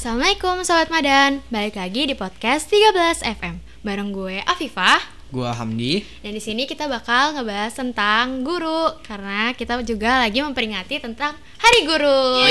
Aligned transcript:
Assalamualaikum 0.00 0.64
Sobat 0.64 0.88
Madan. 0.88 1.44
Balik 1.52 1.76
lagi 1.76 2.08
di 2.08 2.16
podcast 2.16 2.72
13 2.72 3.20
FM 3.36 3.60
Bareng 3.84 4.16
gue 4.16 4.40
Afifah. 4.48 4.96
Gua 5.28 5.52
Hamdi. 5.52 6.00
Dan 6.24 6.32
di 6.32 6.40
sini 6.40 6.64
kita 6.64 6.88
bakal 6.88 7.36
ngebahas 7.36 7.68
tentang 7.68 8.40
guru. 8.40 8.96
Karena 9.04 9.52
kita 9.52 9.76
juga 9.84 10.24
lagi 10.24 10.40
memperingati 10.40 11.04
tentang 11.04 11.36
Hari 11.36 11.80
Guru. 11.84 12.48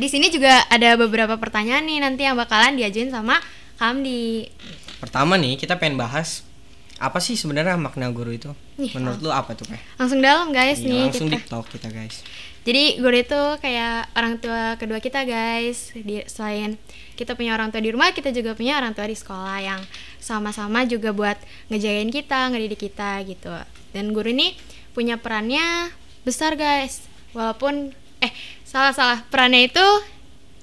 Di 0.00 0.08
sini 0.08 0.32
juga 0.32 0.64
ada 0.72 0.96
beberapa 0.96 1.36
pertanyaan 1.36 1.84
nih 1.84 2.00
nanti 2.00 2.24
yang 2.24 2.40
bakalan 2.40 2.80
diajuin 2.80 3.12
sama 3.12 3.36
Hamdi. 3.84 4.48
Pertama 4.96 5.36
nih 5.36 5.60
kita 5.60 5.76
pengen 5.76 6.00
bahas 6.00 6.40
apa 7.02 7.18
sih 7.18 7.34
sebenarnya 7.34 7.74
makna 7.74 8.06
guru 8.08 8.30
itu? 8.30 8.54
Ih, 8.78 8.94
Menurut 8.94 9.18
lu 9.18 9.28
apa 9.28 9.52
tuh, 9.52 9.66
Peh? 9.66 9.82
Langsung 9.98 10.18
dalam 10.18 10.50
guys 10.50 10.78
Iya, 10.78 10.86
nih 10.86 11.02
langsung 11.10 11.26
kita. 11.26 11.36
di 11.36 11.44
talk 11.44 11.66
kita, 11.68 11.88
guys. 11.88 12.22
Jadi 12.62 12.84
guru 12.96 13.16
itu 13.16 13.40
kayak 13.58 14.14
orang 14.14 14.38
tua 14.38 14.78
kedua 14.78 14.98
kita 14.98 15.26
guys. 15.26 15.90
Di, 15.92 16.22
selain 16.24 16.78
kita 17.12 17.34
punya 17.34 17.52
orang 17.52 17.68
tua 17.68 17.82
di 17.82 17.90
rumah, 17.90 18.14
kita 18.14 18.30
juga 18.30 18.54
punya 18.54 18.78
orang 18.78 18.94
tua 18.94 19.04
di 19.04 19.18
sekolah 19.18 19.58
yang 19.58 19.82
sama-sama 20.16 20.86
juga 20.86 21.10
buat 21.10 21.34
ngejagain 21.68 22.08
kita, 22.08 22.54
ngedidik 22.54 22.86
kita 22.86 23.18
gitu. 23.26 23.50
Dan 23.90 24.14
guru 24.14 24.30
ini 24.30 24.54
punya 24.90 25.18
perannya 25.18 25.90
besar 26.22 26.54
guys. 26.54 27.02
Walaupun 27.34 27.90
eh 28.18 28.30
salah-salah 28.62 29.26
perannya 29.26 29.66
itu 29.66 29.82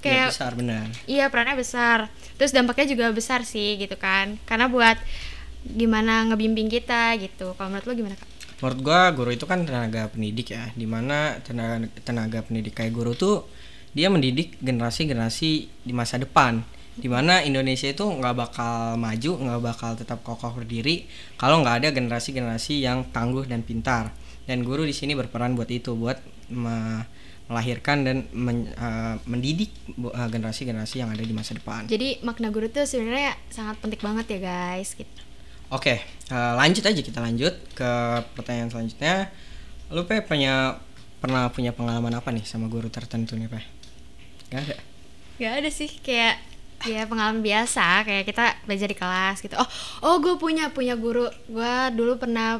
kayak 0.00 0.28
besar 0.32 0.52
benar. 0.56 0.86
iya 1.04 1.28
perannya 1.28 1.52
besar. 1.54 2.08
Terus 2.40 2.56
dampaknya 2.56 2.88
juga 2.88 3.12
besar 3.12 3.44
sih 3.44 3.76
gitu 3.76 4.00
kan. 4.00 4.40
Karena 4.48 4.72
buat 4.72 4.96
gimana 5.64 6.24
ngebimbing 6.28 6.68
kita 6.68 7.16
gitu. 7.20 7.52
Kalau 7.54 7.68
menurut 7.68 7.86
lo 7.86 7.94
gimana 7.94 8.16
kak? 8.16 8.28
Menurut 8.60 8.78
gua 8.84 9.00
guru 9.16 9.30
itu 9.32 9.44
kan 9.48 9.64
tenaga 9.64 10.12
pendidik 10.12 10.52
ya, 10.52 10.68
di 10.76 10.84
mana 10.84 11.40
tenaga 11.40 11.88
tenaga 12.04 12.44
pendidik 12.44 12.76
kayak 12.76 12.92
guru 12.92 13.16
tuh 13.16 13.48
dia 13.90 14.06
mendidik 14.06 14.54
generasi-generasi 14.62 15.50
di 15.82 15.92
masa 15.96 16.20
depan 16.20 16.62
di 17.00 17.08
mana 17.08 17.40
Indonesia 17.40 17.88
itu 17.88 18.04
nggak 18.04 18.34
bakal 18.36 19.00
maju 19.00 19.32
nggak 19.40 19.60
bakal 19.62 19.90
tetap 19.96 20.20
kokoh 20.20 20.52
berdiri 20.60 21.08
kalau 21.40 21.64
nggak 21.64 21.82
ada 21.82 21.88
generasi-generasi 21.96 22.84
yang 22.84 23.08
tangguh 23.08 23.48
dan 23.48 23.64
pintar 23.64 24.12
dan 24.44 24.62
guru 24.62 24.84
di 24.84 24.92
sini 24.92 25.16
berperan 25.16 25.56
buat 25.56 25.70
itu 25.72 25.96
buat 25.96 26.20
me- 26.52 27.06
melahirkan 27.50 28.06
dan 28.06 28.16
men- 28.30 28.70
eh, 28.70 29.16
mendidik 29.26 29.74
eh, 29.90 30.28
generasi-generasi 30.28 31.02
yang 31.02 31.10
ada 31.10 31.24
di 31.24 31.34
masa 31.34 31.56
depan 31.56 31.88
Jadi 31.90 32.22
makna 32.22 32.52
guru 32.54 32.70
tuh 32.70 32.86
sebenarnya 32.86 33.34
sangat 33.50 33.80
penting 33.82 33.98
banget 34.02 34.26
ya 34.36 34.38
guys 34.38 34.94
gitu. 34.94 35.29
Oke, 35.70 36.02
eh, 36.02 36.52
lanjut 36.58 36.82
aja 36.82 36.98
kita 36.98 37.22
lanjut 37.22 37.54
ke 37.78 37.92
pertanyaan 38.34 38.74
selanjutnya. 38.74 39.30
Lu 39.94 40.02
pe 40.02 40.18
punya 40.18 40.82
pernah 41.22 41.46
punya 41.54 41.70
pengalaman 41.70 42.10
apa 42.10 42.34
nih 42.34 42.42
sama 42.42 42.66
guru 42.66 42.90
tertentu 42.90 43.38
nih 43.38 43.46
pe? 43.46 43.62
Gak 44.50 44.66
ada. 44.66 44.76
Gak 45.38 45.52
ada 45.62 45.70
sih 45.70 45.86
kayak 46.02 46.42
ya 46.90 47.06
pengalaman 47.06 47.44
biasa 47.44 48.02
kayak 48.02 48.26
kita 48.26 48.58
belajar 48.66 48.88
di 48.90 48.98
kelas 48.98 49.36
gitu. 49.46 49.54
Oh, 49.54 49.68
oh 50.02 50.16
gue 50.18 50.34
punya 50.42 50.74
punya 50.74 50.98
guru. 50.98 51.30
Gue 51.46 51.74
dulu 51.94 52.18
pernah 52.18 52.58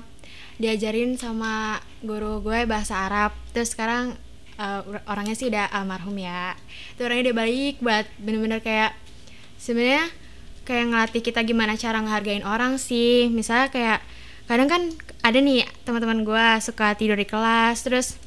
diajarin 0.63 1.19
sama 1.19 1.83
guru 2.07 2.39
gue 2.47 2.63
bahasa 2.63 3.11
Arab. 3.11 3.35
Terus 3.51 3.75
sekarang 3.75 4.15
eh, 4.55 4.81
orangnya 5.11 5.35
sih 5.35 5.51
udah 5.51 5.67
almarhum 5.75 6.15
ya. 6.15 6.55
Itu 6.95 7.11
orangnya 7.11 7.35
udah 7.35 7.37
baik 7.43 7.83
banget, 7.83 8.07
bener-bener 8.23 8.63
kayak 8.63 8.95
sebenarnya 9.59 10.07
kayak 10.65 10.93
ngelatih 10.93 11.23
kita 11.25 11.41
gimana 11.43 11.75
cara 11.75 12.01
ngehargain 12.01 12.45
orang 12.45 12.77
sih. 12.77 13.29
Misalnya 13.33 13.69
kayak 13.73 14.01
kadang 14.51 14.69
kan 14.69 14.83
ada 15.23 15.39
nih 15.39 15.63
teman-teman 15.87 16.27
gue 16.27 16.47
suka 16.65 16.97
tidur 16.99 17.15
di 17.15 17.29
kelas 17.29 17.87
terus 17.87 18.19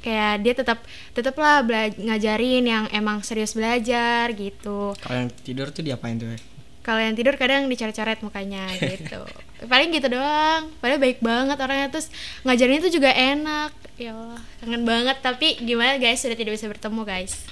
kayak 0.00 0.40
dia 0.40 0.54
tetap 0.56 0.80
tetaplah 1.12 1.60
ngajarin 2.00 2.64
yang 2.64 2.84
emang 2.94 3.20
serius 3.20 3.52
belajar 3.52 4.32
gitu. 4.32 4.96
Kalau 4.96 5.16
yang 5.26 5.30
tidur 5.44 5.68
tuh 5.68 5.84
diapain 5.84 6.16
tuh? 6.16 6.32
Kalau 6.80 6.96
yang 6.96 7.12
tidur 7.12 7.36
kadang 7.36 7.68
dicoret-coret 7.68 8.24
mukanya 8.24 8.64
gitu. 8.80 9.20
Paling 9.70 9.92
gitu 9.92 10.08
doang. 10.08 10.72
Padahal 10.80 10.96
baik 10.96 11.20
banget 11.20 11.60
orangnya 11.60 11.88
terus 11.92 12.08
ngajarinnya 12.48 12.80
tuh 12.80 12.92
juga 12.96 13.12
enak. 13.12 13.70
Ya 14.00 14.16
Allah 14.16 14.40
kangen 14.64 14.82
banget. 14.88 15.16
Tapi 15.20 15.60
gimana 15.60 16.00
guys? 16.00 16.24
Sudah 16.24 16.40
tidak 16.40 16.56
bisa 16.56 16.72
bertemu 16.72 17.04
guys. 17.04 17.44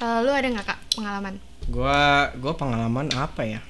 Kalau 0.00 0.24
lu 0.24 0.32
ada 0.32 0.48
nggak 0.48 0.64
kak 0.64 0.80
pengalaman 0.96 1.36
Gua 1.66 2.30
gua 2.38 2.52
pengalaman 2.54 3.10
apa 3.14 3.42
ya? 3.42 3.60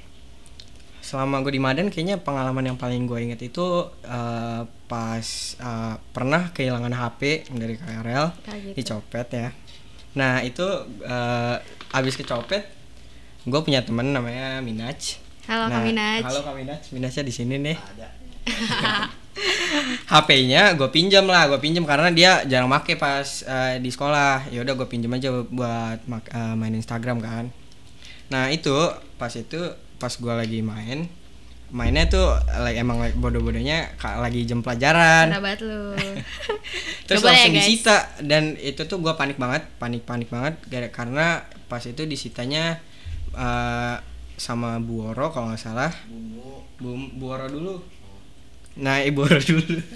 Selama 1.07 1.39
gue 1.39 1.55
di 1.55 1.63
Madan 1.63 1.87
kayaknya 1.87 2.19
pengalaman 2.19 2.67
yang 2.67 2.75
paling 2.75 3.07
gue 3.07 3.15
inget 3.23 3.39
itu 3.39 3.63
eh, 4.03 4.63
pas 4.91 5.27
eh, 5.55 5.95
pernah 6.11 6.51
kehilangan 6.51 6.91
HP 6.91 7.47
dari 7.55 7.79
KRL 7.79 8.27
Kayak 8.43 8.59
gitu. 8.59 8.75
dicopet 8.75 9.29
ya. 9.31 9.49
Nah 10.19 10.43
itu 10.43 10.67
eh, 11.07 11.57
abis 11.95 12.19
kecopet, 12.19 12.67
gue 13.47 13.61
punya 13.63 13.87
temen 13.87 14.11
namanya 14.11 14.59
Minaj. 14.59 15.23
halo 15.47 15.71
Nah, 15.71 15.79
Kak 15.79 15.87
Minaj 15.87 16.23
Halo 16.27 16.41
Kak 16.43 16.55
Minaj, 16.59 16.83
Minajnya 16.91 17.23
di 17.23 17.31
sini 17.31 17.55
nih. 17.63 17.79
HP-nya 20.11 20.63
gue 20.79 20.91
pinjam 20.91 21.23
lah, 21.31 21.47
gue 21.47 21.63
pinjam 21.63 21.87
karena 21.87 22.11
dia 22.11 22.43
jarang 22.51 22.67
make 22.67 22.99
pas 22.99 23.47
eh, 23.47 23.79
di 23.79 23.95
sekolah. 23.95 24.51
Ya 24.51 24.67
udah 24.67 24.75
gue 24.75 24.89
pinjam 24.91 25.15
aja 25.15 25.31
buat 25.31 26.03
eh, 26.03 26.55
main 26.59 26.75
Instagram 26.75 27.23
kan. 27.23 27.47
Nah 28.33 28.51
itu 28.51 28.75
pas 29.17 29.31
itu 29.31 29.61
pas 29.97 30.13
gue 30.13 30.35
lagi 30.35 30.61
main, 30.61 31.09
mainnya 31.73 32.05
tuh 32.07 32.37
like, 32.61 32.77
emang 32.77 33.01
like, 33.01 33.17
bodoh-bodohnya 33.17 33.97
lagi 34.21 34.45
jam 34.45 34.61
pelajaran. 34.61 35.31
Parah 35.31 35.43
banget 35.43 35.61
lu 35.65 35.95
Terus 37.09 37.23
Coba 37.23 37.31
ya, 37.31 37.47
langsung 37.47 37.55
guys. 37.55 37.65
disita 37.65 37.97
dan 38.23 38.43
itu 38.59 38.83
tuh 38.85 38.99
gue 39.01 39.15
panik 39.15 39.39
banget, 39.39 39.63
panik 39.79 40.03
panik 40.05 40.29
banget 40.29 40.55
gara- 40.67 40.93
karena 40.93 41.27
pas 41.67 41.83
itu 41.83 42.03
disitanya 42.05 42.79
eh, 43.33 43.97
sama 44.37 44.77
Bu 44.79 45.07
Woro 45.07 45.33
kalau 45.33 45.49
nggak 45.49 45.63
salah. 45.63 45.93
Bu 46.77 46.93
Bu 47.17 47.25
Woro 47.25 47.47
dulu. 47.49 47.75
Nah, 48.77 49.01
ibu 49.01 49.25
Woro 49.25 49.41
dulu. 49.41 49.81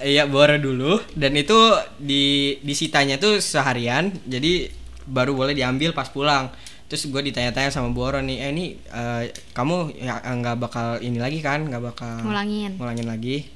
Iya, 0.00 0.24
Bu 0.24 0.40
Woro 0.40 0.56
dulu 0.56 0.92
dan 1.12 1.36
itu 1.36 1.54
di 2.00 2.56
disitanya 2.64 3.20
tuh 3.20 3.38
seharian, 3.38 4.08
jadi 4.24 4.72
baru 5.04 5.36
boleh 5.36 5.52
diambil 5.52 5.92
pas 5.92 6.08
pulang. 6.08 6.48
Terus 6.90 7.06
gue 7.06 7.22
ditanya-tanya 7.30 7.70
sama 7.70 7.94
Bu 7.94 8.02
Woro 8.02 8.18
nih, 8.18 8.42
eh 8.42 8.50
ini 8.50 8.74
eh, 8.74 9.30
kamu 9.54 9.94
ya 9.94 10.18
nggak 10.18 10.58
bakal 10.58 10.98
ini 10.98 11.22
lagi 11.22 11.38
kan, 11.38 11.62
nggak 11.62 11.82
bakal 11.94 12.18
ngulangin. 12.26 12.74
ngulangin 12.74 13.06
lagi? 13.06 13.46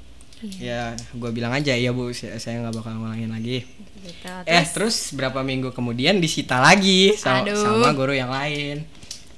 Ya 0.55 0.95
gue 1.11 1.29
bilang 1.35 1.51
aja 1.51 1.75
ya 1.75 1.91
bu 1.91 2.15
saya 2.15 2.63
nggak 2.63 2.75
bakal 2.79 2.95
ngulangin 2.95 3.35
lagi. 3.35 3.67
Gitu. 4.05 4.31
Eh 4.47 4.63
terus? 4.71 5.11
berapa 5.11 5.43
minggu 5.43 5.75
kemudian 5.75 6.23
disita 6.23 6.63
lagi 6.63 7.11
sama, 7.19 7.43
Aduh. 7.43 7.59
sama 7.59 7.91
guru 7.91 8.15
yang 8.15 8.31
lain. 8.31 8.87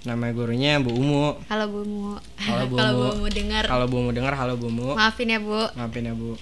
Nama 0.05 0.29
gurunya 0.31 0.77
Bu 0.79 0.93
Umu. 0.93 1.35
Halo 1.51 1.65
Bu 1.67 1.81
Mu 1.83 2.15
Halo, 2.39 2.63
Bu 2.69 2.75
kalau 2.79 2.93
Bu 2.93 3.01
Mu. 3.01 3.25
Mu 3.25 3.29
dengar. 3.33 3.63
Kalau 3.65 3.85
Bu 3.89 3.95
Umu 3.99 4.11
dengar 4.13 4.33
halo 4.37 4.53
Bu 4.55 4.69
Umu. 4.69 4.93
Maafin 4.93 5.33
ya 5.33 5.39
Bu. 5.41 5.67
Maafin 5.73 6.05
ya 6.07 6.13
Bu. 6.13 6.37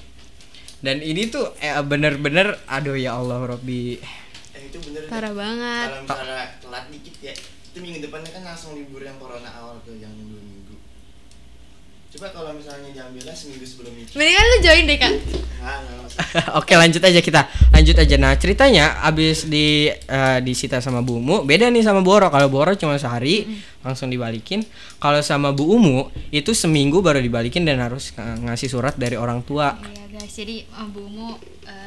Dan 0.84 1.02
ini 1.02 1.32
tuh 1.32 1.56
eh, 1.64 1.74
bener-bener 1.82 2.60
aduh 2.68 2.94
ya 2.94 3.16
Allah 3.18 3.42
Robbi 3.42 3.98
Eh, 3.98 4.14
itu 4.66 4.78
bener 4.82 5.02
deh. 5.06 5.10
parah 5.10 5.34
banget. 5.34 5.88
Kalau 5.90 6.02
misalnya 6.06 6.46
telat 6.62 6.86
dikit 6.90 7.16
ya, 7.22 7.34
itu 7.36 7.78
minggu 7.84 8.00
depannya 8.08 8.30
kan 8.32 8.44
langsung 8.48 8.72
libur 8.74 9.04
yang 9.04 9.18
corona 9.20 9.52
awal 9.52 9.78
tuh 9.84 9.96
yang 10.00 10.12
dua 10.16 10.42
minggu. 10.42 10.76
Coba 12.16 12.32
kalau 12.32 12.56
misalnya 12.56 12.96
diambilnya 12.96 13.36
seminggu 13.36 13.68
sebelum 13.68 13.92
itu. 14.00 14.16
mendingan 14.16 14.46
lu 14.48 14.58
join 14.64 14.84
deh 14.88 14.96
kak. 14.96 15.14
Nah. 15.60 15.84
Oke 16.64 16.80
lanjut 16.80 17.04
aja 17.04 17.20
kita. 17.20 17.44
Lanjut 17.76 17.92
aja. 18.00 18.16
Nah 18.16 18.32
ceritanya 18.40 19.04
abis 19.04 19.52
di 19.52 19.92
eh, 19.92 20.40
disita 20.40 20.80
sama 20.80 21.04
Bu 21.04 21.20
Umu 21.20 21.44
beda 21.44 21.68
nih 21.68 21.84
sama 21.84 22.00
Bu 22.00 22.16
Oro. 22.16 22.32
Kalau 22.32 22.48
Bu 22.48 22.64
Oro 22.64 22.72
cuma 22.80 22.96
sehari 22.96 23.44
langsung 23.84 24.08
dibalikin. 24.08 24.64
Kalau 24.96 25.20
sama 25.20 25.52
Bu 25.52 25.68
Umu 25.68 26.08
itu 26.32 26.56
seminggu 26.56 27.04
baru 27.04 27.20
dibalikin 27.20 27.68
dan 27.68 27.84
harus 27.84 28.16
eh, 28.16 28.38
ngasih 28.48 28.72
surat 28.72 28.96
dari 28.96 29.20
orang 29.20 29.44
tua. 29.44 29.76
Iya 29.84 30.08
guys, 30.16 30.32
jadi 30.32 30.64
uh, 30.72 30.88
Bu 30.88 31.12
Mu 31.12 31.36
uh, 31.36 31.36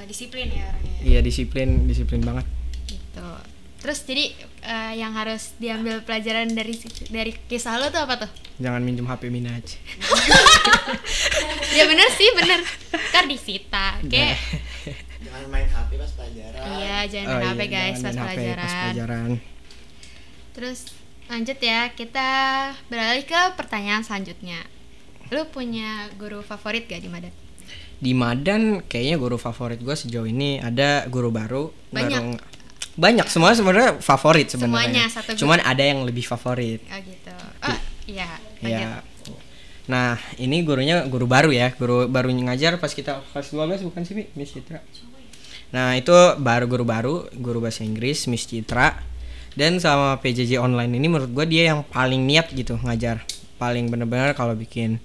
disiplin 0.05 0.53
ya 0.53 0.69
orangnya. 0.69 0.97
Iya 1.09 1.21
disiplin 1.25 1.89
disiplin 1.89 2.21
banget 2.21 2.58
gitu. 3.19 3.35
Terus 3.79 3.99
jadi 4.03 4.25
uh, 4.61 4.93
yang 4.93 5.13
harus 5.13 5.55
diambil 5.55 6.03
pelajaran 6.03 6.51
dari 6.51 6.75
dari 7.09 7.31
kisah 7.47 7.77
lo 7.77 7.89
tuh 7.89 8.01
apa 8.01 8.17
tuh? 8.19 8.31
jangan 8.59 8.83
minjem 8.83 9.07
HP 9.07 9.31
Minaj 9.31 9.79
ya 11.79 11.87
bener 11.87 12.09
sih 12.11 12.27
bener, 12.33 12.59
kan 13.13 13.25
disita. 13.27 14.03
Kayak 14.05 14.35
Jangan 15.19 15.47
main 15.47 15.67
HP 15.67 15.91
pas 15.95 16.11
pelajaran. 16.13 16.63
iya 16.77 16.99
jangan 17.05 17.27
Oh 17.29 17.37
main 17.37 17.47
HP 17.49 17.61
iya, 17.61 17.67
guys 17.69 17.97
jangan 17.97 18.03
pas 18.03 18.15
main 18.17 18.19
HP 18.19 18.35
pelajaran. 18.35 18.59
pas 18.59 18.75
pelajaran 18.75 19.31
Terus 20.51 20.79
lanjut 21.29 21.59
ya 21.61 21.81
kita 21.93 22.29
beralih 22.89 23.23
ke 23.23 23.41
pertanyaan 23.55 24.03
selanjutnya. 24.03 24.59
Lu 25.29 25.47
punya 25.47 25.89
guru 26.15 26.41
favorit 26.41 26.83
gak 26.85 26.99
di 26.99 27.07
Madan? 27.09 27.35
di 27.99 28.11
Madan 28.13 28.83
kayaknya 28.85 29.19
guru 29.19 29.35
favorit 29.37 29.79
gue 29.79 29.91
sejauh 29.93 30.23
ini 30.25 30.59
ada 30.59 31.03
guru 31.07 31.31
baru 31.31 31.75
Banyak. 31.91 32.23
baru- 32.31 32.43
banyak 32.99 33.27
semua 33.31 33.55
sebenarnya 33.55 34.03
favorit 34.03 34.51
sebenarnya 34.51 34.91
Semuanya, 34.91 35.05
satu 35.07 35.31
cuman 35.39 35.63
ada 35.63 35.83
yang 35.87 36.03
lebih 36.03 36.27
favorit 36.27 36.83
Oh 36.91 36.99
gitu. 36.99 37.35
Oh 37.63 37.79
iya. 38.11 38.29
lanjut. 38.59 38.83
Ya. 38.83 39.01
Nah, 39.89 40.21
ini 40.37 40.61
gurunya 40.69 41.01
guru 41.09 41.25
baru 41.25 41.49
ya, 41.49 41.73
guru 41.73 42.05
baru 42.13 42.29
ngajar 42.29 42.77
pas 42.77 42.93
kita 42.93 43.25
kelas 43.33 43.49
12 43.57 43.89
bukan 43.89 44.03
sih, 44.05 44.13
Mi? 44.13 44.29
Miss 44.37 44.53
Citra? 44.53 44.85
Nah 45.73 45.97
itu 45.97 46.13
baru 46.37 46.69
guru 46.69 46.85
baru, 46.85 47.15
guru 47.33 47.65
bahasa 47.65 47.89
Inggris, 47.89 48.29
Miss 48.29 48.45
Citra. 48.45 49.01
Dan 49.57 49.81
sama 49.81 50.21
PJJ 50.21 50.61
online 50.61 50.93
ini 50.93 51.09
menurut 51.09 51.33
gue 51.33 51.47
dia 51.49 51.73
yang 51.75 51.83
paling 51.89 52.21
niat 52.29 52.53
gitu 52.53 52.77
ngajar, 52.79 53.25
paling 53.57 53.89
bener-bener 53.89 54.37
kalau 54.37 54.53
bikin 54.55 55.01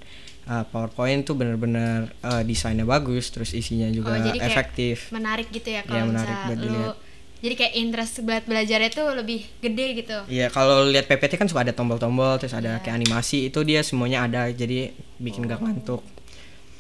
uh, 0.46 0.62
PowerPoint 0.68 1.26
tuh 1.26 1.34
bener-bener 1.34 2.12
uh, 2.22 2.44
desainnya 2.44 2.84
bagus, 2.86 3.32
terus 3.34 3.56
isinya 3.56 3.88
juga 3.90 4.14
Oh, 4.14 4.20
jadi 4.20 4.38
kayak 4.38 4.52
efektif. 4.52 4.96
menarik 5.10 5.48
gitu 5.50 5.74
ya 5.74 5.82
Iya, 5.82 5.90
kalau 5.90 6.06
menarik 6.12 6.36
misal 6.38 6.46
buat 6.46 6.60
lu 6.60 6.64
dilihat. 6.70 6.96
Jadi 7.44 7.54
kayak 7.54 7.74
interest 7.76 8.24
buat 8.24 8.48
belajarnya 8.48 8.90
tuh 8.90 9.12
lebih 9.14 9.44
gede 9.60 10.00
gitu 10.00 10.16
Iya 10.26 10.48
kalau 10.48 10.88
lihat 10.88 11.06
PPT 11.06 11.36
kan 11.36 11.46
suka 11.46 11.62
ada 11.62 11.76
tombol-tombol, 11.76 12.40
terus 12.40 12.56
ada 12.56 12.80
Iya. 12.80 12.82
kayak 12.82 12.96
animasi 12.98 13.52
itu 13.52 13.60
dia 13.62 13.84
semuanya 13.84 14.24
ada, 14.24 14.48
jadi 14.48 14.90
bikin 15.20 15.44
gak 15.44 15.60
ngantuk. 15.60 16.00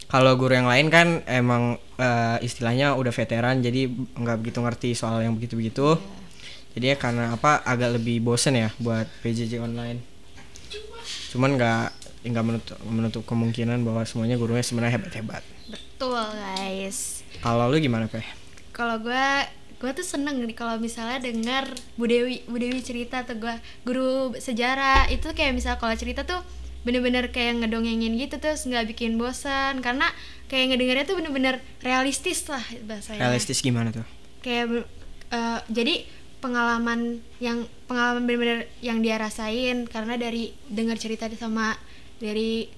Kalau 0.08 0.38
guru 0.38 0.54
yang 0.54 0.70
lain 0.70 0.88
kan 0.88 1.20
emang 1.26 1.76
uh, 1.98 2.38
istilahnya 2.40 2.94
udah 2.94 3.10
veteran, 3.10 3.60
jadi 3.60 3.90
nggak 3.90 4.38
begitu 4.40 4.60
ngerti 4.62 4.90
soal 4.94 5.20
yang 5.20 5.34
begitu-begitu. 5.34 5.98
Jadi 6.74 6.86
ya 6.86 6.96
karena 6.96 7.34
apa 7.34 7.60
agak 7.62 7.98
lebih 7.98 8.22
bosen 8.22 8.54
ya 8.54 8.70
buat 8.78 9.10
PJJ 9.20 9.58
online. 9.58 10.00
Cuman 11.30 11.58
nggak 11.58 11.84
nggak 12.24 12.46
menutup, 12.46 12.78
menutup 12.86 13.24
kemungkinan 13.26 13.82
bahwa 13.82 14.06
semuanya 14.06 14.38
gurunya 14.38 14.62
sebenarnya 14.62 14.96
hebat-hebat. 14.96 15.44
betul 15.66 16.14
guys 16.14 17.24
Kalau 17.40 17.68
lu 17.68 17.80
gimana 17.80 18.06
Peh? 18.06 18.24
kalau 18.70 18.98
gue 18.98 19.28
gue 19.84 19.92
tuh 19.92 20.08
seneng 20.08 20.40
nih 20.40 20.56
kalau 20.56 20.80
misalnya 20.80 21.20
dengar 21.20 21.68
Bu 22.00 22.08
Dewi 22.08 22.40
Bu 22.48 22.56
Dewi 22.56 22.80
cerita 22.80 23.28
tuh 23.28 23.36
gue 23.36 23.52
guru 23.84 24.32
sejarah 24.40 25.12
itu 25.12 25.28
kayak 25.36 25.60
misal 25.60 25.76
kalau 25.76 25.92
cerita 26.00 26.24
tuh 26.24 26.40
bener-bener 26.88 27.36
kayak 27.36 27.60
ngedongengin 27.60 28.16
gitu 28.16 28.40
terus 28.40 28.64
nggak 28.64 28.96
bikin 28.96 29.20
bosan 29.20 29.84
karena 29.84 30.08
kayak 30.48 30.72
ngedengarnya 30.72 31.04
tuh 31.04 31.20
bener-bener 31.20 31.60
realistis 31.84 32.48
lah 32.48 32.64
bahasanya 32.88 33.28
Realistis 33.28 33.60
gimana 33.60 33.92
tuh? 33.92 34.08
kayak 34.40 34.88
eh, 35.36 35.60
jadi 35.68 36.08
pengalaman 36.40 37.20
yang 37.44 37.68
pengalaman 37.84 38.24
bener-bener 38.24 38.72
yang 38.80 39.04
dia 39.04 39.20
rasain 39.20 39.84
karena 39.92 40.16
dari 40.16 40.56
dengar 40.72 40.96
cerita 40.96 41.28
sama 41.36 41.76
dari 42.24 42.72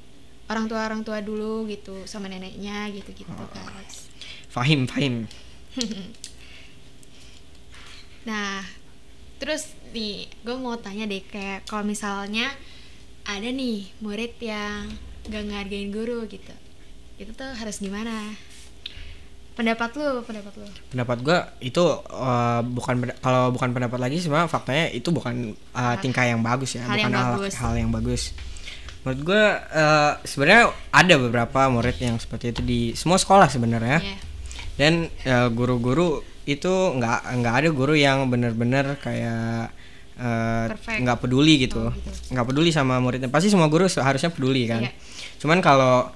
orang 0.50 0.66
tua 0.66 0.90
orang 0.90 1.02
tua 1.06 1.22
dulu 1.22 1.70
gitu 1.70 2.10
sama 2.10 2.30
neneknya 2.34 2.90
gitu 2.90 3.14
gitu 3.14 3.30
guys 3.54 4.10
Fahim, 4.50 4.90
Fahim. 4.90 5.30
Nah, 8.26 8.66
terus 9.38 9.64
nih, 9.90 10.26
gue 10.42 10.56
mau 10.56 10.76
tanya 10.76 11.06
deh, 11.06 11.22
kayak 11.24 11.64
kalau 11.64 11.82
misalnya 11.82 12.50
ada 13.24 13.46
nih 13.46 13.90
murid 14.00 14.34
yang 14.38 14.90
gak 15.26 15.44
ngargain 15.44 15.90
guru 15.90 16.26
gitu, 16.26 16.54
itu 17.16 17.32
tuh 17.32 17.50
harus 17.52 17.78
gimana? 17.78 18.34
Pendapat 19.56 19.96
lu, 19.96 20.20
pendapat 20.22 20.52
lu? 20.60 20.68
pendapat 20.92 21.18
gua 21.24 21.40
itu 21.64 21.80
uh, 22.12 22.60
bukan 22.60 23.08
kalau 23.18 23.56
bukan 23.56 23.72
pendapat 23.72 24.04
lagi 24.04 24.20
sebenarnya 24.20 24.52
faktanya 24.52 24.92
itu 24.92 25.16
bukan 25.16 25.56
uh, 25.72 25.96
tingkah 25.96 26.28
yang 26.28 26.44
bagus 26.44 26.76
ya 26.76 26.84
Hal 26.84 26.92
bukan 26.92 27.08
yang 27.08 27.16
hal, 27.16 27.34
bagus. 27.40 27.54
hal 27.56 27.74
yang 27.74 27.88
bagus 27.88 28.22
menurut 29.02 29.22
gua 29.24 29.44
uh, 29.72 30.14
sebenarnya 30.28 30.64
ada 30.92 31.14
beberapa 31.16 31.72
murid 31.72 31.96
yang 31.98 32.20
seperti 32.20 32.52
itu 32.52 32.62
di 32.62 32.80
semua 32.94 33.16
sekolah 33.16 33.48
sebenarnya 33.48 34.04
Iya. 34.04 34.18
dan 34.76 34.94
uh, 35.24 35.48
guru-guru 35.48 36.20
itu 36.46 36.74
nggak 36.98 37.20
nggak 37.42 37.56
ada 37.62 37.70
guru 37.74 37.98
yang 37.98 38.30
benar-benar 38.30 39.02
kayak 39.02 39.74
uh, 40.22 40.66
Perfect. 40.70 41.00
nggak 41.02 41.18
peduli 41.22 41.54
gitu. 41.66 41.90
Oh, 41.90 41.94
gitu. 41.94 42.34
nggak 42.34 42.46
peduli 42.46 42.70
sama 42.70 43.02
muridnya. 43.02 43.30
Pasti 43.30 43.50
semua 43.50 43.68
guru 43.68 43.90
seharusnya 43.90 44.30
peduli 44.32 44.70
kan. 44.70 44.86
Iya. 44.86 44.94
cuman 45.36 45.60
kalau 45.60 46.10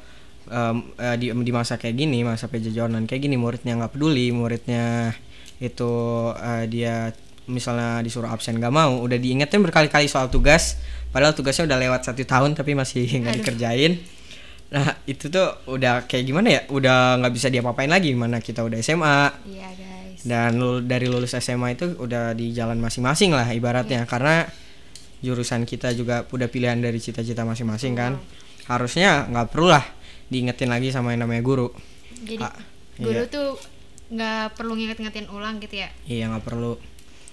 eh, 0.49 1.15
di 1.19 1.29
di 1.29 1.51
masa 1.53 1.77
kayak 1.77 1.95
gini 1.97 2.25
masa 2.25 2.49
online 2.49 3.05
kayak 3.05 3.21
gini 3.21 3.37
muridnya 3.37 3.77
nggak 3.77 3.93
peduli 3.93 4.33
muridnya 4.33 5.13
itu 5.61 5.91
eh, 6.33 6.65
dia 6.65 7.13
misalnya 7.49 7.99
disuruh 8.05 8.29
absen 8.29 8.57
nggak 8.57 8.73
mau 8.73 9.01
udah 9.01 9.17
diingetin 9.17 9.59
berkali-kali 9.65 10.05
soal 10.05 10.29
tugas 10.29 10.77
padahal 11.09 11.33
tugasnya 11.33 11.65
udah 11.65 11.77
lewat 11.81 12.01
satu 12.05 12.21
tahun 12.23 12.53
tapi 12.53 12.77
masih 12.77 13.05
nggak 13.21 13.43
dikerjain. 13.43 13.99
Nah 14.69 15.01
itu 15.09 15.33
tuh 15.33 15.65
udah 15.65 16.05
kayak 16.05 16.29
gimana 16.29 16.47
ya? 16.53 16.61
Udah 16.69 17.17
nggak 17.17 17.33
bisa 17.33 17.49
diapa-apain 17.49 17.89
lagi 17.89 18.13
mana 18.13 18.37
kita 18.37 18.61
udah 18.61 18.77
SMA 18.85 19.49
Iya 19.49 19.69
dan 20.21 20.55
lul- 20.55 20.83
dari 20.83 21.05
lulus 21.05 21.33
SMA 21.33 21.73
itu 21.73 21.95
udah 21.95 22.31
di 22.31 22.51
jalan 22.51 22.77
masing-masing 22.77 23.31
lah 23.31 23.47
ibaratnya. 23.49 24.03
Karena 24.03 24.43
jurusan 25.19 25.63
kita 25.63 25.91
juga 25.91 26.23
udah 26.25 26.47
pilihan 26.47 26.75
dari 26.75 26.97
cita-cita 26.97 27.43
masing-masing 27.43 27.93
kan. 27.93 28.19
Harusnya 28.65 29.25
nggak 29.25 29.49
perlu 29.49 29.67
lah 29.67 29.83
diingetin 30.27 30.69
lagi 30.69 30.89
sama 30.89 31.11
yang 31.11 31.23
namanya 31.23 31.41
guru. 31.41 31.73
Jadi 32.19 32.39
Ah, 32.39 32.53
guru 32.95 33.23
iya. 33.23 33.31
tuh 33.31 33.49
nggak 34.09 34.53
perlu 34.53 34.73
nginget-ngingetin 34.73 35.29
ulang 35.29 35.57
gitu 35.57 35.79
ya, 35.79 35.89
iya 36.03 36.25
nggak 36.27 36.41
perlu. 36.41 36.73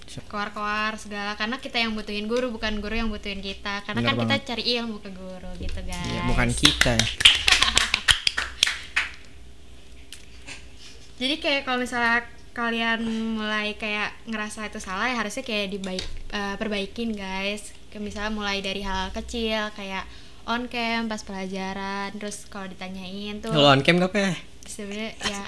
Keluar-keluar 0.07 0.95
segala, 0.95 1.35
karena 1.35 1.57
kita 1.57 1.77
yang 1.77 1.91
butuhin 1.91 2.25
guru, 2.25 2.47
bukan 2.47 2.79
guru 2.79 2.95
yang 2.95 3.09
butuhin 3.09 3.41
kita, 3.41 3.83
karena 3.83 3.99
Bener 3.99 4.07
kan 4.07 4.15
kita 4.17 4.29
banget. 4.29 4.47
cari 4.47 4.63
ilmu 4.77 4.97
ke 4.97 5.09
guru 5.11 5.49
gitu 5.57 5.79
guys. 5.83 6.05
Iya, 6.07 6.21
bukan 6.25 6.49
kita 6.49 6.91
ya. 6.93 7.07
Jadi 11.17 11.35
kayak 11.37 11.61
kalau 11.65 11.81
misalnya 11.81 12.23
kalian 12.57 13.05
mulai 13.37 13.77
kayak 13.77 14.17
ngerasa 14.25 14.65
itu 14.65 14.81
salah 14.81 15.13
ya 15.13 15.21
harusnya 15.21 15.45
kayak 15.45 15.77
dibaik 15.77 16.05
eh, 16.33 16.55
perbaikin 16.57 17.13
guys. 17.13 17.69
Kayak 17.93 18.03
misalnya 18.03 18.31
mulai 18.33 18.65
dari 18.65 18.81
hal 18.81 19.13
kecil 19.13 19.69
kayak 19.77 20.09
on 20.49 20.65
cam 20.65 21.05
pas 21.05 21.21
pelajaran, 21.21 22.17
terus 22.17 22.49
kalau 22.49 22.65
ditanyain 22.65 23.37
tuh 23.37 23.53
lo 23.53 23.69
on 23.69 23.85
cam 23.85 24.01
gak 24.01 24.09
Peh? 24.09 24.33
sebenarnya 24.67 25.15
ya 25.23 25.43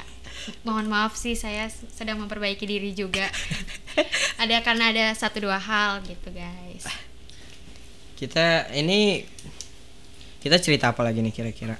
mohon 0.63 0.87
maaf 0.87 1.17
sih 1.19 1.35
saya 1.35 1.67
sedang 1.67 2.21
memperbaiki 2.21 2.63
diri 2.63 2.93
juga. 2.93 3.25
ada 4.41 4.61
karena 4.61 4.93
ada 4.93 5.05
satu 5.17 5.49
dua 5.49 5.57
hal 5.57 6.05
gitu 6.05 6.29
guys. 6.29 6.85
kita 8.19 8.69
ini 8.75 9.23
kita 10.43 10.59
cerita 10.59 10.91
apa 10.91 11.03
lagi 11.03 11.23
nih 11.23 11.31
kira-kira 11.31 11.75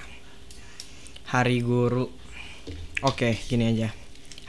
hari 1.32 1.60
guru 1.60 2.08
oke 3.04 3.36
gini 3.48 3.76
aja 3.76 3.92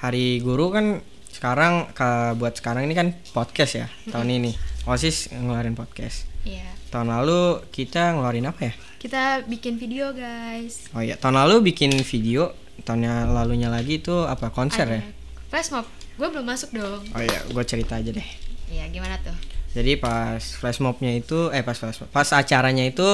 hari 0.00 0.40
guru 0.40 0.68
kan 0.68 1.04
sekarang 1.30 1.92
ke 1.92 2.08
buat 2.36 2.56
sekarang 2.56 2.84
ini 2.84 2.94
kan 2.94 3.14
podcast 3.30 3.72
ya 3.76 3.86
tahun 4.08 4.28
ini 4.32 4.52
osis 4.84 5.30
ngeluarin 5.30 5.72
podcast 5.72 6.26
Iya. 6.40 6.64
tahun 6.88 7.12
lalu 7.12 7.68
kita 7.68 8.16
ngeluarin 8.16 8.48
apa 8.48 8.72
ya 8.72 8.74
Kita 8.96 9.44
bikin 9.44 9.76
video 9.76 10.12
guys. 10.12 10.88
oh 10.92 11.00
iya 11.00 11.16
tahun 11.16 11.36
lalu 11.36 11.68
bikin 11.68 11.92
video 12.00 12.56
tahunnya 12.80 13.28
lalunya 13.28 13.68
lagi 13.68 14.00
itu 14.00 14.24
apa 14.24 14.48
konser 14.48 14.88
ya 14.88 15.00
Ada 15.00 15.12
Flash 15.50 15.68
mob. 15.70 15.84
Gue 16.16 16.28
belum 16.28 16.46
masuk 16.46 16.72
dong. 16.72 17.04
oh 17.04 17.20
iya 17.20 17.40
gue 17.44 17.64
cerita 17.64 18.00
aja 18.00 18.08
deh 18.08 18.28
Iya, 18.70 18.86
gimana 18.88 19.20
tuh? 19.20 19.34
Jadi 19.70 19.98
pas 19.98 20.38
flash 20.40 20.78
mobnya 20.78 21.12
itu 21.12 21.50
eh 21.50 21.60
pas 21.60 21.74
flash 21.74 22.00
mob, 22.00 22.08
pas 22.08 22.26
acaranya 22.26 22.82
itu 22.82 23.04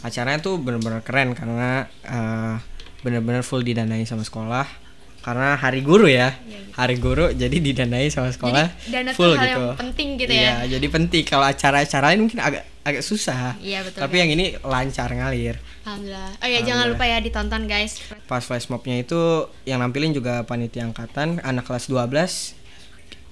acaranya 0.00 0.38
tuh 0.40 0.56
bener-bener 0.56 1.02
keren 1.02 1.34
karena 1.34 1.84
eh, 2.02 2.54
bener-bener 3.02 3.44
full 3.44 3.60
didanai 3.60 4.02
sama 4.02 4.24
sekolah 4.24 4.64
karena 5.26 5.58
hari 5.58 5.82
guru 5.82 6.06
ya. 6.06 6.38
Iya, 6.46 6.70
hari 6.78 7.02
guru 7.02 7.34
jadi 7.34 7.56
didanai 7.58 8.06
sama 8.14 8.30
sekolah 8.30 8.70
Jadi 8.86 8.94
dana 8.94 9.10
full 9.10 9.34
hal 9.34 9.42
gitu. 9.42 9.66
yang 9.66 9.80
penting 9.82 10.08
gitu 10.22 10.30
iya, 10.30 10.62
ya. 10.62 10.78
jadi 10.78 10.86
penting. 10.86 11.22
Kalau 11.26 11.42
acara-acara 11.50 12.14
lain 12.14 12.30
mungkin 12.30 12.38
agak 12.38 12.62
agak 12.86 13.02
susah. 13.02 13.58
Iya, 13.58 13.82
betul, 13.82 14.06
tapi 14.06 14.14
guys. 14.14 14.22
yang 14.22 14.30
ini 14.38 14.44
lancar 14.62 15.10
ngalir. 15.10 15.58
Alhamdulillah. 15.82 16.30
Oh 16.38 16.46
ya 16.46 16.60
jangan 16.62 16.86
lupa 16.94 17.04
ya 17.10 17.18
ditonton 17.18 17.66
guys. 17.66 17.98
pas 18.30 18.38
flash 18.38 18.70
mobnya 18.70 19.02
itu 19.02 19.18
yang 19.66 19.82
nampilin 19.82 20.14
juga 20.14 20.46
panitia 20.46 20.86
angkatan 20.86 21.42
anak 21.42 21.66
kelas 21.66 21.90
12 21.90 22.54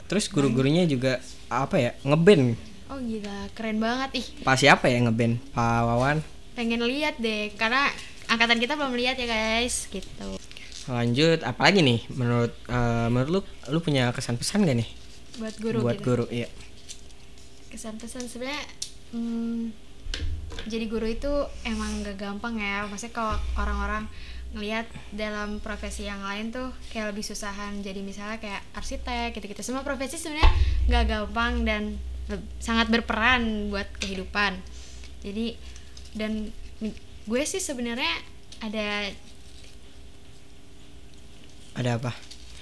terus 0.04 0.28
guru-gurunya 0.28 0.84
juga 0.84 1.18
apa 1.48 1.80
ya 1.80 1.90
ngeband 2.04 2.54
Oh 2.92 3.00
gila, 3.00 3.48
keren 3.56 3.80
banget. 3.82 4.22
Ih. 4.22 4.26
pas 4.46 4.54
siapa 4.54 4.86
ya 4.86 5.02
ngeband 5.02 5.40
Pak 5.50 5.80
Wawan. 5.82 6.18
Pengen 6.54 6.84
lihat 6.86 7.18
deh 7.18 7.50
karena 7.58 7.90
angkatan 8.28 8.58
kita 8.60 8.74
belum 8.78 8.94
lihat 8.96 9.16
ya 9.20 9.26
guys, 9.28 9.88
gitu. 9.92 10.38
lanjut 10.84 11.40
apalagi 11.40 11.80
nih 11.80 12.04
menurut 12.12 12.52
eh, 12.68 13.08
menurut 13.08 13.30
lu 13.30 13.40
lu 13.72 13.78
punya 13.80 14.12
kesan 14.12 14.36
pesan 14.36 14.68
gak 14.68 14.84
nih 14.84 14.88
Buat 15.40 15.56
guru 15.58 15.78
buat 15.80 15.96
gitu. 15.96 16.06
guru 16.12 16.24
iya 16.28 16.46
Kesan 17.72 17.96
pesan 17.98 18.28
sebenarnya 18.28 18.62
hmm, 19.16 19.72
jadi 20.64 20.84
guru 20.88 21.06
itu 21.10 21.32
emang 21.66 22.06
gak 22.06 22.16
gampang 22.16 22.56
ya. 22.56 22.86
Maksudnya 22.88 23.14
kalau 23.14 23.34
orang-orang 23.58 24.06
ngelihat 24.54 24.86
dalam 25.10 25.58
profesi 25.58 26.06
yang 26.06 26.22
lain 26.22 26.54
tuh 26.54 26.70
kayak 26.94 27.12
lebih 27.12 27.26
susahan. 27.26 27.82
Jadi 27.82 28.00
misalnya 28.00 28.38
kayak 28.38 28.62
arsitek 28.78 29.34
gitu-gitu. 29.34 29.60
Semua 29.66 29.82
profesi 29.82 30.14
sebenarnya 30.16 30.50
nggak 30.88 31.04
gampang 31.10 31.66
dan 31.66 31.82
sangat 32.62 32.88
berperan 32.88 33.68
buat 33.68 33.90
kehidupan. 33.98 34.56
Jadi 35.26 35.58
dan 36.14 36.54
gue 37.24 37.42
sih 37.42 37.58
sebenarnya 37.58 38.12
ada 38.60 39.08
ada 41.74 41.90
apa 41.94 42.12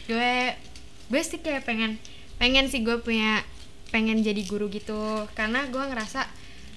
gue 0.05 0.33
gue 1.09 1.21
sih 1.21 1.39
kayak 1.39 1.63
pengen 1.63 1.99
pengen 2.37 2.67
sih 2.67 2.81
gue 2.81 2.97
punya 2.99 3.45
pengen 3.89 4.21
jadi 4.21 4.41
guru 4.43 4.67
gitu 4.67 4.97
karena 5.33 5.69
gue 5.69 5.83
ngerasa 5.83 6.25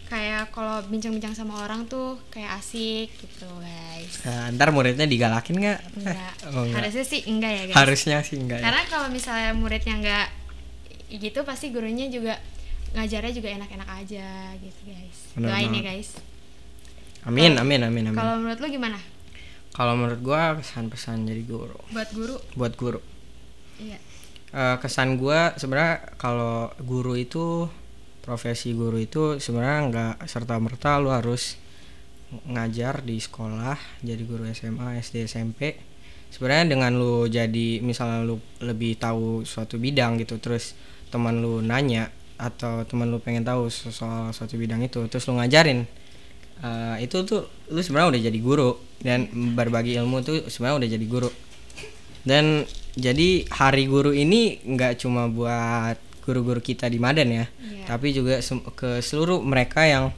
kayak 0.06 0.52
kalau 0.52 0.86
bincang-bincang 0.86 1.34
sama 1.34 1.58
orang 1.60 1.88
tuh 1.88 2.22
kayak 2.30 2.60
asik 2.60 3.10
gitu 3.16 3.50
guys 3.58 4.22
Nah, 4.22 4.54
ntar 4.54 4.70
muridnya 4.70 5.06
digalakin 5.06 5.58
nggak? 5.58 5.80
enggak 5.98 6.34
Oh, 6.48 6.62
enggak. 6.62 6.78
harusnya 6.84 7.02
sih 7.04 7.22
enggak 7.26 7.52
ya 7.52 7.64
guys 7.66 7.76
Harusnya 7.76 8.18
sih 8.22 8.38
enggak. 8.38 8.60
ya. 8.60 8.64
karena 8.64 8.82
kalau 8.86 9.08
misalnya 9.10 9.52
muridnya 9.54 9.96
enggak 9.96 10.28
gitu 11.08 11.42
pasti 11.42 11.70
gurunya 11.70 12.06
juga 12.08 12.38
ngajarnya 12.94 13.34
juga 13.34 13.50
enak-enak 13.56 13.90
aja 13.96 14.28
gitu 14.56 14.82
guys 14.84 15.18
Bener 15.34 15.50
doain 15.50 15.72
ya 15.72 15.82
guys 15.84 16.10
Amin, 17.26 17.58
amin, 17.58 17.82
amin, 17.82 18.04
amin. 18.10 18.18
kalau 18.18 18.38
menurut 18.38 18.60
lu 18.62 18.68
gimana? 18.70 19.00
Kalau 19.74 19.94
menurut 19.98 20.22
gua 20.22 20.56
kesan-pesan 20.56 21.26
jadi 21.26 21.44
guru. 21.44 21.76
Buat 21.92 22.10
guru? 22.14 22.36
Buat 22.56 22.74
guru. 22.78 23.00
iya. 23.76 23.98
Eh, 24.56 24.76
kesan 24.80 25.20
gua 25.20 25.52
sebenarnya 25.60 26.16
kalau 26.16 26.72
guru 26.80 27.20
itu 27.20 27.68
profesi 28.24 28.72
guru 28.72 28.96
itu 28.98 29.36
sebenarnya 29.36 29.80
nggak 29.92 30.16
serta 30.26 30.56
merta 30.58 30.96
lu 30.98 31.12
harus 31.12 31.60
ngajar 32.50 33.06
di 33.06 33.22
sekolah 33.22 33.78
jadi 34.02 34.22
guru 34.26 34.50
SMA 34.50 34.98
SD 34.98 35.30
SMP 35.30 35.78
sebenarnya 36.34 36.74
dengan 36.74 36.92
lu 36.98 37.30
jadi 37.30 37.80
misalnya 37.86 38.26
lu 38.26 38.42
lebih 38.66 38.98
tahu 38.98 39.46
suatu 39.46 39.78
bidang 39.78 40.18
gitu 40.18 40.42
terus 40.42 40.74
teman 41.14 41.38
lu 41.38 41.62
nanya 41.62 42.10
atau 42.36 42.82
teman 42.84 43.14
lu 43.14 43.22
pengen 43.22 43.46
tahu 43.46 43.70
so- 43.70 43.94
soal 43.94 44.34
suatu 44.34 44.58
bidang 44.58 44.82
itu 44.82 45.06
terus 45.06 45.30
lu 45.30 45.38
ngajarin 45.38 45.86
eh, 46.60 46.96
itu 47.02 47.18
tuh 47.24 47.42
lu 47.68 47.80
sebenarnya 47.80 48.10
udah 48.14 48.22
jadi 48.24 48.40
guru 48.40 48.70
dan 49.00 49.26
berbagi 49.54 49.96
ilmu 49.96 50.22
tuh 50.22 50.48
sebenarnya 50.48 50.78
udah 50.80 50.90
jadi 50.92 51.06
guru 51.06 51.30
dan 52.22 52.66
jadi 52.96 53.30
hari 53.52 53.86
guru 53.86 54.12
ini 54.12 54.58
nggak 54.64 54.98
cuma 54.98 55.28
buat 55.28 55.96
guru-guru 56.24 56.58
kita 56.58 56.90
di 56.90 56.98
Madan 56.98 57.30
ya, 57.30 57.46
Iya. 57.62 57.86
tapi 57.86 58.10
juga 58.10 58.42
ke 58.74 58.98
seluruh 59.00 59.40
mereka 59.40 59.86
yang 59.86 60.10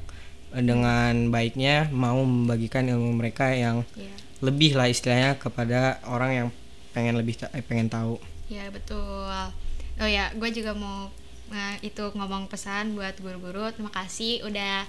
eh, 0.52 0.64
dengan 0.64 1.28
baiknya 1.28 1.92
mau 1.92 2.22
membagikan 2.22 2.88
ilmu 2.88 3.12
mereka 3.14 3.52
yang 3.52 3.84
iya 3.94 4.14
lebih 4.38 4.78
lah 4.78 4.86
istilahnya 4.86 5.34
kepada 5.36 5.98
orang 6.06 6.32
yang 6.32 6.48
pengen 6.94 7.18
lebih 7.18 7.36
ta- 7.36 7.50
eh, 7.52 7.60
pengen 7.60 7.90
tahu. 7.90 8.22
Ya 8.48 8.70
betul. 8.70 9.26
Oh 9.98 10.06
ya, 10.06 10.30
gue 10.32 10.50
juga 10.54 10.78
mau 10.78 11.10
eh, 11.50 11.76
itu 11.82 12.14
ngomong 12.14 12.46
pesan 12.46 12.94
buat 12.94 13.18
guru-guru. 13.18 13.66
Terima 13.74 13.90
kasih 13.90 14.46
udah 14.46 14.86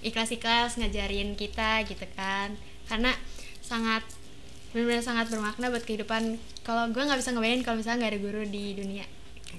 ikhlas-ikhlas 0.00 0.76
ngajarin 0.76 1.34
kita 1.34 1.84
gitu 1.84 2.04
kan. 2.14 2.54
Karena 2.86 3.12
sangat 3.60 4.02
benar-benar 4.70 5.02
sangat 5.02 5.26
bermakna 5.30 5.68
buat 5.68 5.84
kehidupan. 5.84 6.38
Kalau 6.62 6.88
gue 6.90 7.02
nggak 7.02 7.18
bisa 7.18 7.30
ngebayangin 7.34 7.62
kalau 7.64 7.76
misalnya 7.80 7.98
nggak 8.06 8.12
ada 8.14 8.20
guru 8.20 8.42
di 8.46 8.64
dunia. 8.74 9.04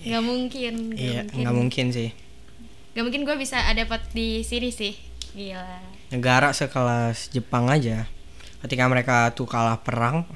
Nggak 0.02 0.24
mungkin. 0.24 0.74
Nggak 0.94 1.00
Iya, 1.00 1.22
mungkin. 1.24 1.40
nggak 1.44 1.56
mungkin 1.56 1.86
sih. 1.92 2.10
Nggak 2.92 3.04
mungkin 3.04 3.22
gue 3.24 3.36
bisa 3.38 3.58
ada 3.68 3.84
pot 3.86 4.04
di 4.12 4.44
sini 4.44 4.70
sih. 4.72 4.94
Gila. 5.32 5.80
Negara 6.12 6.52
sekelas 6.52 7.32
Jepang 7.32 7.72
aja, 7.72 8.04
ketika 8.64 8.84
mereka 8.92 9.32
tuh 9.32 9.48
kalah 9.48 9.80
perang, 9.80 10.28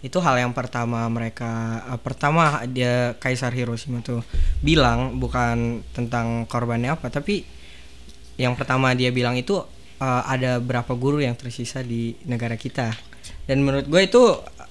itu 0.00 0.16
hal 0.22 0.38
yang 0.38 0.54
pertama 0.54 1.02
mereka 1.10 1.82
eh, 1.90 1.98
pertama 1.98 2.62
dia 2.70 3.18
Kaisar 3.18 3.50
Hiroshima 3.52 4.00
tuh 4.00 4.22
bilang 4.62 5.18
bukan 5.18 5.82
tentang 5.90 6.46
korbannya 6.46 6.94
apa, 6.94 7.10
tapi 7.10 7.42
yang 8.40 8.56
pertama 8.56 8.96
dia 8.96 9.12
bilang 9.12 9.36
itu 9.36 9.60
eh, 10.00 10.22
ada 10.24 10.56
berapa 10.56 10.96
guru 10.96 11.20
yang 11.20 11.36
tersisa 11.36 11.84
di 11.84 12.16
negara 12.24 12.56
kita. 12.56 12.88
Dan 13.44 13.60
menurut 13.60 13.84
gue 13.84 14.00
itu 14.00 14.22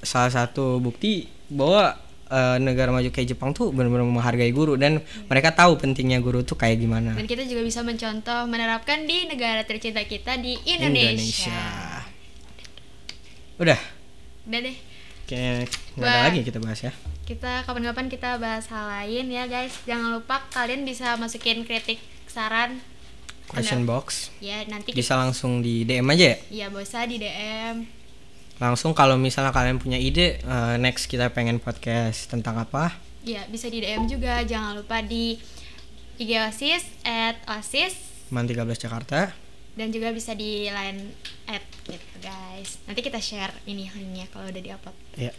salah 0.01 0.33
satu 0.33 0.81
bukti 0.81 1.29
bahwa 1.53 1.93
eh, 2.33 2.57
negara 2.57 2.89
maju 2.89 3.13
kayak 3.13 3.38
Jepang 3.38 3.53
tuh 3.53 3.69
benar-benar 3.69 4.09
menghargai 4.09 4.49
guru 4.49 4.73
dan 4.73 5.05
mereka 5.29 5.53
tahu 5.53 5.77
pentingnya 5.77 6.17
guru 6.17 6.41
tuh 6.41 6.57
kayak 6.57 6.81
gimana. 6.81 7.13
Dan 7.13 7.29
kita 7.29 7.45
juga 7.45 7.61
bisa 7.61 7.85
mencontoh 7.85 8.49
menerapkan 8.49 9.05
di 9.05 9.29
negara 9.29 9.61
tercinta 9.69 10.01
kita 10.01 10.41
di 10.41 10.57
Indonesia. 10.65 12.01
Udah, 13.59 13.75
Udah 14.47 14.59
deh. 14.63 14.77
kayak 15.27 15.67
nggak 15.93 16.09
ada 16.09 16.25
lagi 16.31 16.41
kita 16.41 16.57
bahas 16.57 16.79
ya. 16.79 16.95
kita 17.27 17.61
kapan-kapan 17.67 18.07
kita 18.09 18.41
bahas 18.41 18.65
hal 18.71 18.88
lain 18.89 19.29
ya 19.29 19.45
guys 19.45 19.75
jangan 19.85 20.17
lupa 20.17 20.41
kalian 20.49 20.88
bisa 20.88 21.13
masukin 21.21 21.61
kritik 21.67 22.01
saran 22.25 22.81
Question 23.50 23.84
box 23.84 24.29
ya 24.39 24.62
nanti 24.65 24.94
kita, 24.94 24.98
bisa 24.98 25.13
langsung 25.15 25.60
di 25.60 25.82
DM 25.82 26.06
aja 26.08 26.25
ya. 26.29 26.38
ya 26.50 26.68
bisa 26.70 27.01
di 27.03 27.18
DM 27.18 27.86
Langsung 28.60 28.91
kalau 28.91 29.15
misalnya 29.15 29.50
kalian 29.50 29.79
punya 29.79 29.96
ide 29.96 30.38
eh, 30.38 30.75
next 30.77 31.08
kita 31.08 31.32
pengen 31.32 31.58
podcast 31.58 32.27
tentang 32.27 32.60
apa? 32.60 32.91
ya 33.22 33.44
bisa 33.48 33.68
di 33.68 33.79
DM 33.79 34.06
juga 34.06 34.39
jangan 34.41 34.75
lupa 34.75 35.00
di 35.00 35.36
IG 36.15 36.32
osis 36.39 36.84
at 37.01 37.36
osis 37.48 37.96
Man 38.29 38.46
13 38.46 38.63
Jakarta. 38.77 39.32
dan 39.74 39.89
juga 39.89 40.12
bisa 40.12 40.32
di 40.32 40.68
line 40.68 41.15
at 41.46 41.63
gitu 41.84 42.03
guys 42.20 42.84
nanti 42.84 43.00
kita 43.00 43.18
share 43.18 43.56
ini 43.63 43.88
linknya 43.89 44.27
kalau 44.29 44.46
udah 44.46 44.60
diupload 44.60 44.96
Ya. 45.15 45.32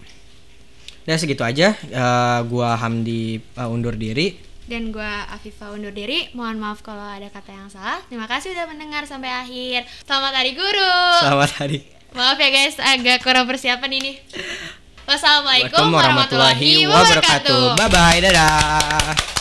Udah 1.00 1.16
segitu 1.16 1.40
aja. 1.40 1.72
Eh, 1.72 2.38
gua 2.46 2.76
Hamdi 2.76 3.36
eh, 3.40 3.68
undur 3.68 3.96
diri. 3.96 4.36
Dan 4.70 4.94
gua 4.94 5.26
Afifa 5.34 5.74
undur 5.74 5.90
diri 5.90 6.30
mohon 6.38 6.62
maaf 6.62 6.86
kalau 6.86 7.02
ada 7.02 7.26
kata 7.26 7.50
yang 7.50 7.66
salah 7.66 7.98
terima 8.06 8.30
kasih 8.30 8.54
udah 8.54 8.70
mendengar 8.70 9.02
sampai 9.02 9.34
akhir 9.34 9.90
selamat 10.06 10.32
hari 10.38 10.54
guru 10.54 10.94
Selamat 11.20 11.50
hari. 11.58 12.00
Maaf 12.10 12.42
ya 12.42 12.50
guys, 12.50 12.74
agak 12.82 13.22
kurang 13.22 13.46
persiapan 13.46 13.90
ini. 14.02 14.18
Wassalamualaikum 15.08 15.94
warahmatullahi 15.94 16.86
wabarakatuh. 16.90 17.78
Bye 17.78 17.90
bye. 17.90 18.18
Dadah. 18.18 19.39